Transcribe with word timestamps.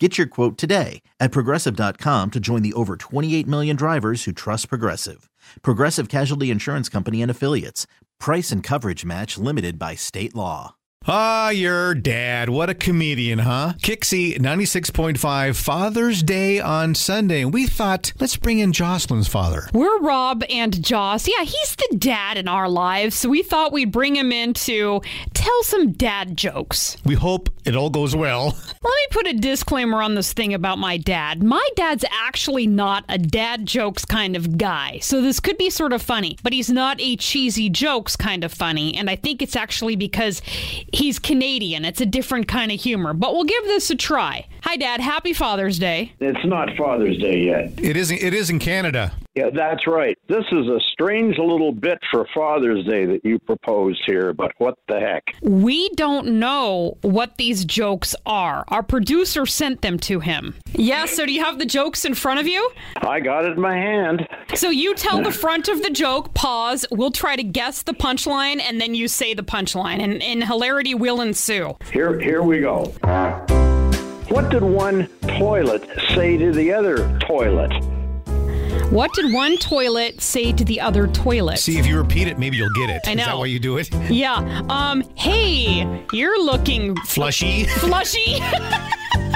Get 0.00 0.18
your 0.18 0.26
quote 0.26 0.58
today 0.58 1.02
at 1.20 1.30
progressive.com 1.30 2.32
to 2.32 2.40
join 2.40 2.62
the 2.62 2.72
over 2.72 2.96
28 2.96 3.46
million 3.46 3.76
drivers 3.76 4.24
who 4.24 4.32
trust 4.32 4.68
Progressive. 4.68 5.30
Progressive 5.62 6.08
Casualty 6.08 6.50
Insurance 6.50 6.88
Company 6.88 7.22
and 7.22 7.30
Affiliates. 7.30 7.86
Price 8.18 8.50
and 8.50 8.60
coverage 8.60 9.04
match 9.04 9.38
limited 9.38 9.78
by 9.78 9.94
state 9.94 10.34
law. 10.34 10.74
Ah, 11.06 11.50
your 11.50 11.94
dad. 11.94 12.48
What 12.48 12.70
a 12.70 12.74
comedian, 12.74 13.40
huh? 13.40 13.74
Kixie 13.82 14.38
96.5 14.38 15.54
Father's 15.54 16.22
Day 16.22 16.60
on 16.60 16.94
Sunday. 16.94 17.44
We 17.44 17.66
thought, 17.66 18.14
let's 18.20 18.38
bring 18.38 18.58
in 18.60 18.72
Jocelyn's 18.72 19.28
father. 19.28 19.68
We're 19.74 20.00
Rob 20.00 20.42
and 20.48 20.82
Joss. 20.82 21.28
Yeah, 21.28 21.44
he's 21.44 21.76
the 21.76 21.96
dad 21.98 22.38
in 22.38 22.48
our 22.48 22.70
lives, 22.70 23.16
so 23.16 23.28
we 23.28 23.42
thought 23.42 23.70
we'd 23.70 23.92
bring 23.92 24.16
him 24.16 24.32
in 24.32 24.54
to 24.54 25.02
tell 25.44 25.62
some 25.62 25.92
dad 25.92 26.36
jokes. 26.38 26.96
We 27.04 27.14
hope 27.16 27.50
it 27.66 27.76
all 27.76 27.90
goes 27.90 28.16
well. 28.16 28.46
Let 28.66 28.82
me 28.82 29.06
put 29.10 29.26
a 29.26 29.34
disclaimer 29.34 30.02
on 30.02 30.14
this 30.14 30.32
thing 30.32 30.54
about 30.54 30.78
my 30.78 30.96
dad. 30.96 31.42
My 31.42 31.66
dad's 31.76 32.04
actually 32.10 32.66
not 32.66 33.04
a 33.10 33.18
dad 33.18 33.66
jokes 33.66 34.06
kind 34.06 34.36
of 34.36 34.56
guy, 34.56 35.00
so 35.00 35.20
this 35.20 35.40
could 35.40 35.58
be 35.58 35.68
sort 35.68 35.92
of 35.92 36.00
funny, 36.00 36.38
but 36.42 36.54
he's 36.54 36.70
not 36.70 36.98
a 36.98 37.16
cheesy 37.16 37.68
jokes 37.68 38.16
kind 38.16 38.42
of 38.42 38.52
funny, 38.52 38.96
and 38.96 39.10
I 39.10 39.16
think 39.16 39.42
it's 39.42 39.54
actually 39.54 39.96
because 39.96 40.40
he's 40.92 41.18
Canadian. 41.18 41.84
It's 41.84 42.00
a 42.00 42.06
different 42.06 42.48
kind 42.48 42.72
of 42.72 42.80
humor, 42.80 43.12
but 43.12 43.34
we'll 43.34 43.44
give 43.44 43.64
this 43.64 43.90
a 43.90 43.96
try. 43.96 44.46
Hi, 44.62 44.76
Dad. 44.76 45.00
Happy 45.00 45.34
Father's 45.34 45.78
Day. 45.78 46.14
It's 46.20 46.44
not 46.46 46.74
Father's 46.76 47.18
Day 47.18 47.40
yet. 47.40 47.72
It 47.76 47.98
is, 47.98 48.10
it 48.10 48.32
is 48.32 48.48
in 48.48 48.58
Canada. 48.58 49.12
Yeah, 49.34 49.50
that's 49.52 49.88
right. 49.88 50.16
This 50.28 50.44
is 50.52 50.68
a 50.68 50.78
strange 50.92 51.38
little 51.38 51.72
bit 51.72 51.98
for 52.12 52.24
Father's 52.32 52.84
Day 52.84 53.04
that 53.06 53.24
you 53.24 53.40
proposed 53.40 54.00
here, 54.06 54.32
but 54.32 54.52
what 54.58 54.78
the 54.86 55.00
heck? 55.00 55.34
We 55.42 55.88
don't 55.90 56.38
know 56.38 56.98
what 57.02 57.36
these 57.36 57.64
jokes 57.64 58.14
are. 58.26 58.64
Our 58.68 58.84
producer 58.84 59.44
sent 59.44 59.82
them 59.82 59.98
to 60.00 60.20
him. 60.20 60.54
Yeah, 60.72 61.06
so 61.06 61.26
do 61.26 61.32
you 61.32 61.44
have 61.44 61.58
the 61.58 61.66
jokes 61.66 62.04
in 62.04 62.14
front 62.14 62.38
of 62.38 62.46
you? 62.46 62.70
I 62.98 63.18
got 63.18 63.44
it 63.44 63.52
in 63.52 63.60
my 63.60 63.74
hand. 63.74 64.28
So 64.54 64.70
you 64.70 64.94
tell 64.94 65.20
the 65.20 65.32
front 65.32 65.66
of 65.68 65.82
the 65.82 65.90
joke, 65.90 66.32
pause, 66.34 66.86
we'll 66.92 67.10
try 67.10 67.34
to 67.34 67.42
guess 67.42 67.82
the 67.82 67.94
punchline, 67.94 68.60
and 68.60 68.80
then 68.80 68.94
you 68.94 69.08
say 69.08 69.34
the 69.34 69.42
punchline, 69.42 70.00
and, 70.00 70.22
and 70.22 70.44
hilarity 70.44 70.94
will 70.94 71.20
ensue. 71.20 71.76
Here, 71.92 72.20
here 72.20 72.42
we 72.42 72.60
go. 72.60 72.84
What 74.28 74.50
did 74.50 74.62
one 74.62 75.08
toilet 75.38 75.88
say 76.14 76.36
to 76.36 76.52
the 76.52 76.72
other 76.72 77.18
toilet? 77.18 77.72
What 78.90 79.12
did 79.14 79.32
one 79.32 79.56
toilet 79.58 80.20
say 80.20 80.52
to 80.52 80.64
the 80.64 80.80
other 80.80 81.06
toilet? 81.08 81.58
See, 81.58 81.78
if 81.78 81.86
you 81.86 81.96
repeat 81.98 82.28
it, 82.28 82.38
maybe 82.38 82.56
you'll 82.56 82.70
get 82.74 82.90
it. 82.90 83.02
I 83.06 83.10
Is 83.12 83.16
that 83.18 83.28
know. 83.28 83.38
why 83.40 83.46
you 83.46 83.58
do 83.58 83.78
it? 83.78 83.88
Yeah. 84.10 84.36
Um. 84.68 85.02
Hey, 85.16 86.04
you're 86.12 86.40
looking 86.44 86.94
Flushy. 87.06 87.64
flushy. 87.64 88.38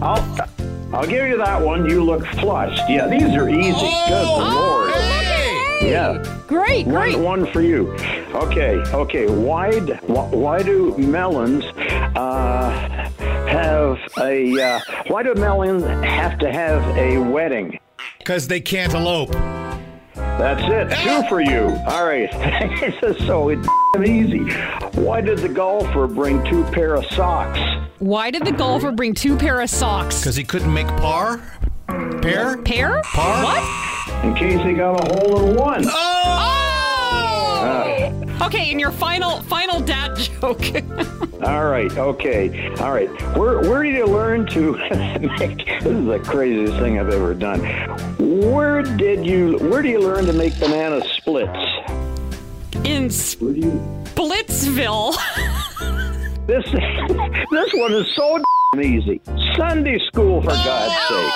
I'll, 0.00 0.48
I'll 0.94 1.06
give 1.06 1.26
you 1.28 1.36
that 1.38 1.60
one. 1.60 1.88
You 1.88 2.02
look 2.04 2.24
flushed. 2.26 2.82
Yeah, 2.88 3.06
these 3.08 3.34
are 3.34 3.48
easy. 3.48 3.72
Good 4.08 4.26
lord. 4.26 4.90
Hey! 4.92 5.90
Yeah, 5.90 6.22
great, 6.46 6.86
great. 6.88 7.16
one, 7.16 7.42
one 7.42 7.52
for 7.52 7.60
you. 7.60 7.92
Okay, 8.34 8.76
okay. 8.94 9.26
Why, 9.26 9.78
d- 9.80 9.92
wh- 10.06 10.32
why 10.32 10.62
do 10.62 10.96
melons 10.96 11.64
uh, 12.16 12.70
have 13.48 13.98
a? 14.20 14.60
Uh, 14.62 14.80
why 15.08 15.22
do 15.22 15.34
melons 15.34 15.84
have 16.04 16.38
to 16.38 16.50
have 16.52 16.82
a 16.96 17.18
wedding? 17.18 17.78
Because 18.22 18.46
they 18.46 18.60
can't 18.60 18.94
elope. 18.94 19.32
That's 19.32 20.62
it. 20.62 20.92
Ah! 20.96 21.22
Two 21.22 21.28
for 21.28 21.40
you. 21.40 21.76
All 21.88 22.06
right. 22.06 22.30
this 22.80 22.94
is 23.02 23.16
so 23.26 23.52
damn 23.52 24.04
easy. 24.06 24.44
Why 25.00 25.20
did 25.20 25.38
the 25.38 25.48
golfer 25.48 26.06
bring 26.06 26.44
two 26.44 26.62
pair 26.66 26.94
of 26.94 27.04
socks? 27.06 27.58
Why 27.98 28.30
did 28.30 28.44
the 28.44 28.52
golfer 28.52 28.92
bring 28.92 29.12
two 29.12 29.36
pair 29.36 29.60
of 29.60 29.68
socks? 29.70 30.20
Because 30.20 30.36
he 30.36 30.44
couldn't 30.44 30.72
make 30.72 30.86
par? 30.86 31.38
Pair? 32.22 32.62
Pair? 32.62 33.02
Par? 33.02 33.42
What? 33.42 34.24
In 34.24 34.34
case 34.36 34.62
he 34.64 34.74
got 34.74 35.00
a 35.00 35.04
hole 35.14 35.50
in 35.50 35.56
one. 35.56 35.84
Oh! 35.84 35.90
oh! 35.90 36.38
Okay, 38.46 38.70
and 38.70 38.80
your 38.80 38.92
final 38.92 39.40
final 39.42 39.80
dad 39.80 40.16
joke. 40.40 40.62
All 41.42 41.64
right. 41.66 41.90
Okay. 41.96 42.68
All 42.76 42.92
right. 42.92 43.08
Where 43.36 43.60
Where 43.60 43.82
did 43.82 43.94
you 43.94 44.06
learn 44.06 44.46
to 44.48 44.72
make? 45.38 45.66
This 45.66 45.84
is 45.86 46.06
the 46.06 46.20
craziest 46.24 46.78
thing 46.78 46.98
I've 46.98 47.10
ever 47.10 47.34
done. 47.34 47.60
Where 48.42 48.82
did 48.82 49.24
you 49.24 49.56
Where 49.58 49.82
do 49.82 49.88
you 49.88 50.00
learn 50.00 50.26
to 50.26 50.32
make 50.32 50.58
banana 50.58 51.00
splits? 51.16 51.48
In? 52.82 53.08
Splitsville. 53.08 55.14
This 56.44 56.64
This 57.52 57.70
one 57.74 57.94
is 57.94 58.12
so 58.16 58.42
easy. 58.76 59.20
Sunday 59.56 59.96
school, 60.08 60.42
for 60.42 60.48
God's 60.48 60.92
sake. 60.92 61.32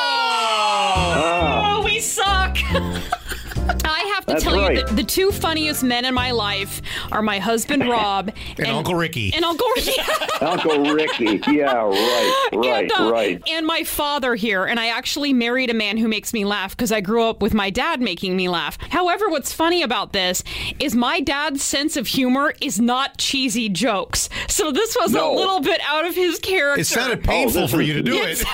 Ah. 0.99 1.77
oh, 1.77 1.85
we 1.85 2.01
suck. 2.01 2.59
I 4.17 4.19
have 4.19 4.27
to 4.27 4.33
That's 4.33 4.45
tell 4.45 4.73
you 4.73 4.83
that 4.83 4.97
the 4.97 5.03
two 5.05 5.31
funniest 5.31 5.85
men 5.85 6.07
in 6.07 6.15
my 6.15 6.31
life 6.31 6.81
are 7.13 7.21
my 7.21 7.39
husband 7.39 7.87
Rob 7.89 8.33
And 8.57 8.67
Uncle 8.69 8.95
Ricky. 8.95 9.31
And 9.35 9.45
Uncle 9.45 9.69
Ricky. 9.77 9.93
Uncle 10.41 10.95
Ricky. 10.95 11.43
Yeah. 11.53 11.75
Right. 11.87 12.49
Right. 12.55 12.83
and, 12.85 12.93
uh, 12.93 13.11
right. 13.13 13.43
and 13.51 13.67
my 13.67 13.85
father 13.85 14.35
here. 14.35 14.65
And 14.65 14.81
I 14.81 14.87
actually 14.87 15.35
married 15.35 15.69
a 15.69 15.75
man 15.75 15.99
who 15.99 16.09
makes 16.09 16.33
me 16.33 16.47
laugh 16.47 16.75
because 16.75 16.93
I 16.93 17.03
grew 17.03 17.25
up 17.25 17.43
with 17.43 17.53
my 17.53 17.69
dad 17.69 18.01
making 18.01 18.35
me 18.37 18.49
laugh. 18.49 18.79
However, 18.91 19.29
what's 19.29 19.53
funny 19.53 19.83
about 19.83 20.15
this 20.15 20.43
is 20.81 20.95
my 20.95 21.21
dad's 21.21 21.63
sense 21.63 21.99
of 21.99 22.07
humor 22.07 22.55
is 22.63 22.81
not 22.81 23.19
cheesy 23.19 23.69
jokes. 23.69 24.31
So 24.49 24.73
this 24.73 24.97
was 24.99 25.13
No. 25.13 25.31
a 25.31 25.37
little 25.37 25.61
bit 25.61 25.81
out 25.87 26.07
of 26.07 26.15
his 26.15 26.39
character. 26.39 26.81
It 26.81 26.87
sounded 26.87 27.23
painful 27.23 27.61
this 27.63 27.71
for 27.71 27.83
is- 27.83 27.89
you 27.89 27.95
to 27.95 28.03
do 28.03 28.15
It 28.17 28.41
it. 28.41 28.47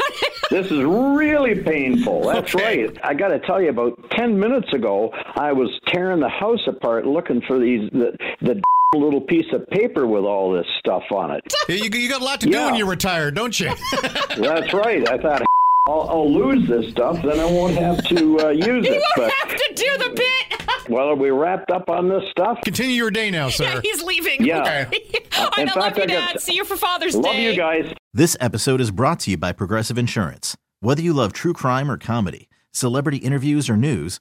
This 0.50 0.66
is 0.66 0.82
really 0.82 1.54
painful. 1.54 2.24
That's 2.26 2.52
Okay. 2.54 2.84
right. 2.86 2.98
I 3.04 3.14
got 3.14 3.28
to 3.28 3.38
tell 3.38 3.62
you, 3.62 3.70
about 3.70 4.10
ten 4.10 4.38
minutes 4.38 4.72
ago, 4.72 5.10
I 5.36 5.51
was 5.52 5.70
tearing 5.88 6.20
the 6.20 6.28
house 6.28 6.60
apart 6.66 7.06
looking 7.06 7.40
for 7.46 7.58
these 7.58 7.88
the, 7.92 8.16
the 8.40 8.62
little 8.98 9.20
piece 9.20 9.50
of 9.52 9.68
paper 9.70 10.06
with 10.06 10.24
all 10.24 10.52
this 10.52 10.66
stuff 10.78 11.02
on 11.10 11.30
it. 11.30 11.42
Yeah, 11.68 11.76
you, 11.76 11.90
you 11.98 12.08
got 12.08 12.20
a 12.20 12.24
lot 12.24 12.40
to 12.40 12.46
do 12.46 12.52
Yeah. 12.52 12.66
when 12.66 12.74
you're 12.74 12.86
retired, 12.88 13.34
don't 13.34 13.58
you? 13.58 13.70
That's 14.36 14.72
right. 14.74 15.08
I 15.08 15.16
thought 15.18 15.42
I'll, 15.88 16.08
I'll 16.10 16.32
lose 16.32 16.68
this 16.68 16.90
stuff, 16.92 17.16
then 17.22 17.40
I 17.40 17.44
won't 17.44 17.74
have 17.76 18.04
to 18.08 18.38
uh, 18.40 18.48
use 18.50 18.66
you 18.66 18.74
it. 18.78 18.84
You 18.84 19.02
won't 19.16 19.16
But 19.16 19.32
have 19.32 19.56
to 19.56 19.72
do 19.74 19.98
the 19.98 20.10
bit. 20.14 20.88
well, 20.90 21.08
are 21.08 21.14
we 21.16 21.30
wrapped 21.30 21.70
up 21.70 21.88
on 21.88 22.08
this 22.08 22.22
stuff? 22.30 22.58
Continue 22.64 22.94
your 22.94 23.10
day 23.10 23.30
now, 23.30 23.48
sir. 23.48 23.64
yeah, 23.64 23.80
he's 23.82 24.02
leaving. 24.02 24.44
Yeah. 24.44 24.88
I 25.32 25.60
In 25.62 25.66
love 25.68 25.74
fact, 25.74 25.96
you, 25.96 26.02
I 26.04 26.06
Dad. 26.06 26.40
See 26.40 26.54
you 26.54 26.64
for 26.64 26.76
Father's 26.76 27.16
Love 27.16 27.34
Day. 27.34 27.50
you 27.50 27.56
guys. 27.56 27.92
This 28.14 28.36
episode 28.40 28.80
is 28.80 28.90
brought 28.90 29.20
to 29.20 29.30
you 29.30 29.36
by 29.36 29.52
Progressive 29.52 29.98
Insurance. 29.98 30.56
Whether 30.80 31.02
you 31.02 31.12
love 31.12 31.32
true 31.32 31.52
crime 31.52 31.90
or 31.90 31.96
comedy, 31.96 32.48
celebrity 32.72 33.18
interviews 33.18 33.68
or 33.70 33.76
news, 33.76 34.20